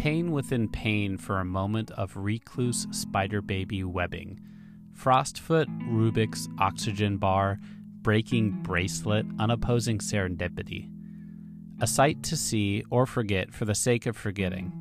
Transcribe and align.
pain 0.00 0.32
within 0.32 0.66
pain 0.66 1.18
for 1.18 1.40
a 1.40 1.44
moment 1.44 1.90
of 1.90 2.16
recluse 2.16 2.86
spider 2.90 3.42
baby 3.42 3.84
webbing. 3.84 4.40
Frostfoot, 4.98 5.66
Rubik's 5.90 6.48
oxygen 6.58 7.18
bar, 7.18 7.58
breaking 8.00 8.62
bracelet, 8.62 9.26
unopposing 9.38 9.98
serendipity. 9.98 10.88
A 11.82 11.86
sight 11.86 12.22
to 12.22 12.36
see 12.38 12.82
or 12.88 13.04
forget 13.04 13.52
for 13.52 13.66
the 13.66 13.74
sake 13.74 14.06
of 14.06 14.16
forgetting. 14.16 14.72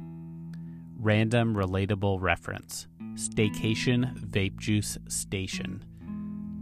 Random 0.97 1.53
relatable 1.53 2.21
reference. 2.21 2.87
Staycation 3.15 4.17
Vape 4.29 4.55
Juice 4.55 4.97
Station. 5.09 5.83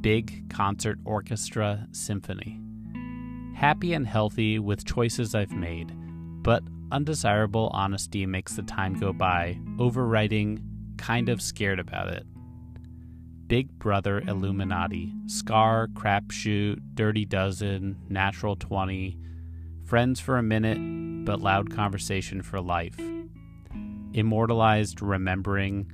Big 0.02 0.50
Concert 0.50 0.98
Orchestra 1.06 1.88
Symphony. 1.92 2.60
Happy 3.54 3.94
and 3.94 4.08
healthy 4.08 4.58
with 4.58 4.84
choices 4.84 5.36
I've 5.36 5.52
made, 5.52 5.94
but 6.42 6.64
undesirable 6.92 7.70
honesty 7.74 8.26
makes 8.26 8.56
the 8.56 8.64
time 8.64 9.00
go 9.00 9.14
by, 9.14 9.60
overwriting, 9.78 10.62
kind 10.98 11.30
of 11.30 11.42
scared 11.42 11.80
about 11.80 12.10
it. 12.10 12.26
Big 13.48 13.70
Brother 13.80 14.22
Illuminati, 14.28 15.14
Scar, 15.28 15.88
Crapshoot, 15.88 16.80
Dirty 16.96 17.26
Dozen, 17.26 17.98
Natural 18.10 18.56
20, 18.56 19.18
Friends 19.86 20.20
for 20.20 20.38
a 20.38 20.44
Minute, 20.44 21.26
but 21.26 21.40
Loud 21.40 21.74
Conversation 21.74 22.42
for 22.42 22.60
Life. 22.60 23.00
Immortalized 24.14 25.02
Remembering, 25.02 25.92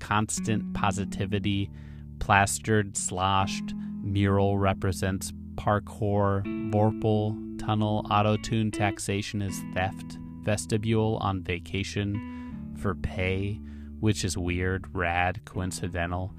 Constant 0.00 0.74
Positivity, 0.74 1.70
Plastered 2.18 2.96
Sloshed, 2.96 3.74
Mural 4.02 4.58
represents 4.58 5.32
parkour, 5.54 6.42
Vorpal, 6.72 7.58
Tunnel, 7.58 8.06
Auto 8.10 8.36
Tune 8.36 8.70
Taxation 8.70 9.42
is 9.42 9.62
Theft, 9.74 10.18
Vestibule 10.46 11.18
on 11.20 11.42
Vacation, 11.42 12.72
For 12.80 12.94
Pay, 12.94 13.60
which 13.98 14.24
is 14.24 14.38
weird, 14.38 14.86
rad, 14.94 15.44
coincidental, 15.44 16.32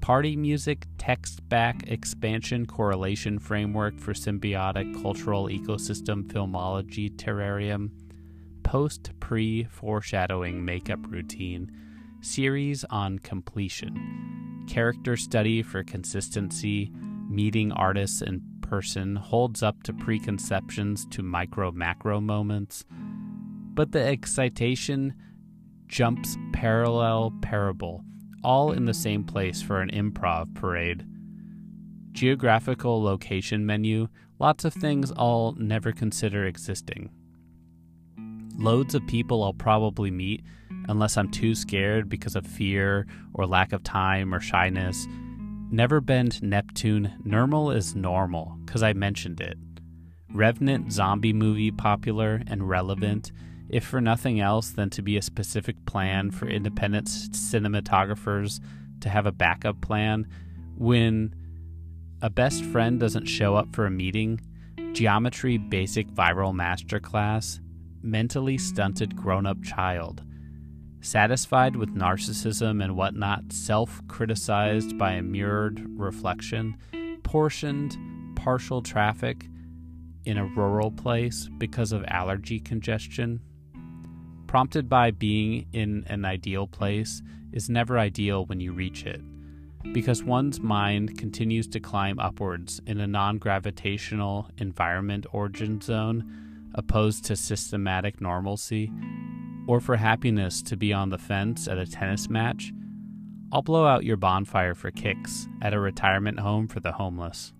Party 0.00 0.34
Music 0.34 0.86
Text 0.96 1.46
Back 1.50 1.86
Expansion 1.86 2.64
Correlation 2.64 3.38
Framework 3.38 3.98
for 4.00 4.14
Symbiotic 4.14 5.00
Cultural 5.02 5.48
Ecosystem 5.48 6.24
Filmology 6.24 7.14
Terrarium, 7.14 7.90
Post 8.62 9.10
Pre 9.20 9.64
Foreshadowing 9.64 10.64
Makeup 10.64 11.00
Routine, 11.06 11.70
Series 12.22 12.84
on 12.84 13.18
Completion, 13.18 14.64
Character 14.68 15.18
Study 15.18 15.62
for 15.62 15.84
Consistency, 15.84 16.90
Meeting 17.28 17.72
Artists 17.72 18.22
in 18.22 18.40
Person 18.62 19.16
holds 19.16 19.62
up 19.62 19.82
to 19.82 19.92
preconceptions 19.92 21.04
to 21.06 21.22
micro 21.22 21.72
macro 21.72 22.20
moments, 22.20 22.84
but 23.74 23.92
the 23.92 24.02
excitation 24.02 25.14
jumps 25.86 26.36
parallel 26.52 27.32
parable 27.42 28.04
all 28.42 28.72
in 28.72 28.84
the 28.84 28.94
same 28.94 29.24
place 29.24 29.60
for 29.60 29.80
an 29.80 29.90
improv 29.90 30.54
parade. 30.54 31.04
Geographical 32.12 33.02
location 33.02 33.64
menu, 33.64 34.08
lots 34.38 34.64
of 34.64 34.74
things 34.74 35.12
I'll 35.16 35.54
never 35.58 35.92
consider 35.92 36.46
existing. 36.46 37.10
Loads 38.56 38.94
of 38.94 39.06
people 39.06 39.42
I'll 39.44 39.52
probably 39.52 40.10
meet 40.10 40.44
unless 40.88 41.16
I'm 41.16 41.30
too 41.30 41.54
scared 41.54 42.08
because 42.08 42.36
of 42.36 42.46
fear 42.46 43.06
or 43.34 43.46
lack 43.46 43.72
of 43.72 43.82
time 43.82 44.34
or 44.34 44.40
shyness. 44.40 45.06
Never 45.70 46.00
bend 46.00 46.42
Neptune, 46.42 47.12
Normal 47.24 47.70
is 47.70 47.94
normal, 47.94 48.58
because 48.66 48.82
I 48.82 48.92
mentioned 48.92 49.40
it. 49.40 49.56
Revenant 50.32 50.92
zombie 50.92 51.32
movie 51.32 51.70
popular 51.70 52.42
and 52.48 52.68
relevant 52.68 53.30
if 53.70 53.84
for 53.84 54.00
nothing 54.00 54.40
else 54.40 54.70
than 54.70 54.90
to 54.90 55.00
be 55.00 55.16
a 55.16 55.22
specific 55.22 55.86
plan 55.86 56.30
for 56.30 56.48
independent 56.48 57.06
cinematographers 57.06 58.60
to 59.00 59.08
have 59.08 59.26
a 59.26 59.32
backup 59.32 59.80
plan. 59.80 60.26
When 60.76 61.34
a 62.20 62.28
best 62.28 62.64
friend 62.64 62.98
doesn't 62.98 63.26
show 63.26 63.54
up 63.54 63.74
for 63.74 63.86
a 63.86 63.90
meeting, 63.90 64.40
geometry 64.92 65.56
basic 65.56 66.08
viral 66.08 66.52
masterclass, 66.52 67.60
mentally 68.02 68.58
stunted 68.58 69.14
grown 69.14 69.46
up 69.46 69.62
child, 69.62 70.22
satisfied 71.00 71.76
with 71.76 71.94
narcissism 71.94 72.82
and 72.82 72.96
whatnot, 72.96 73.52
self 73.52 74.02
criticized 74.08 74.98
by 74.98 75.12
a 75.12 75.22
mirrored 75.22 75.80
reflection, 75.96 76.76
portioned, 77.22 77.96
partial 78.34 78.82
traffic 78.82 79.46
in 80.24 80.38
a 80.38 80.44
rural 80.44 80.90
place 80.90 81.48
because 81.58 81.92
of 81.92 82.04
allergy 82.08 82.58
congestion 82.58 83.40
prompted 84.50 84.88
by 84.88 85.12
being 85.12 85.64
in 85.72 86.02
an 86.08 86.24
ideal 86.24 86.66
place 86.66 87.22
is 87.52 87.70
never 87.70 87.96
ideal 87.96 88.44
when 88.46 88.58
you 88.58 88.72
reach 88.72 89.06
it, 89.06 89.20
because 89.92 90.24
one's 90.24 90.58
mind 90.58 91.16
continues 91.16 91.68
to 91.68 91.78
climb 91.78 92.18
upwards 92.18 92.80
in 92.84 92.98
a 92.98 93.06
non 93.06 93.38
gravitational 93.38 94.50
environment 94.58 95.24
origin 95.32 95.80
zone 95.80 96.68
opposed 96.74 97.24
to 97.24 97.36
systematic 97.36 98.20
normalcy, 98.20 98.90
or 99.68 99.78
for 99.78 99.94
happiness 99.94 100.62
to 100.62 100.76
be 100.76 100.92
on 100.92 101.10
the 101.10 101.18
fence 101.18 101.68
at 101.68 101.78
a 101.78 101.86
tennis 101.86 102.28
match. 102.28 102.72
I'll 103.52 103.62
blow 103.62 103.86
out 103.86 104.02
your 104.02 104.16
bonfire 104.16 104.74
for 104.74 104.90
kicks 104.90 105.46
at 105.62 105.74
a 105.74 105.78
retirement 105.78 106.40
home 106.40 106.66
for 106.66 106.80
the 106.80 106.90
homeless. 106.90 107.52